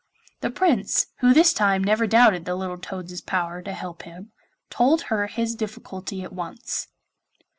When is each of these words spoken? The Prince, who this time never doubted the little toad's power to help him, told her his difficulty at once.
The 0.39 0.49
Prince, 0.49 1.05
who 1.19 1.31
this 1.31 1.53
time 1.53 1.83
never 1.83 2.07
doubted 2.07 2.45
the 2.45 2.55
little 2.55 2.79
toad's 2.79 3.21
power 3.21 3.61
to 3.61 3.71
help 3.71 4.01
him, 4.01 4.31
told 4.71 5.03
her 5.13 5.27
his 5.27 5.53
difficulty 5.53 6.23
at 6.23 6.33
once. 6.33 6.87